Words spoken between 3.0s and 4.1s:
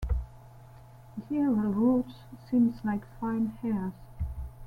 fine hairs.